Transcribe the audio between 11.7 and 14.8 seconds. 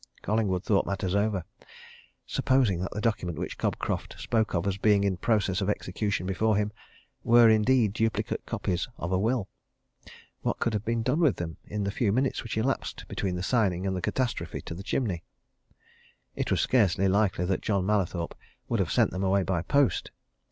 the few minutes which elapsed between the signing and the catastrophe to